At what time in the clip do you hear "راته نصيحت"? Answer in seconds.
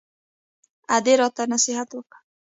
1.21-1.89